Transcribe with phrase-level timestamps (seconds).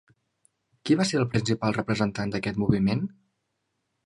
[0.89, 3.05] Qui va ser el principal representant d'aquest moviment?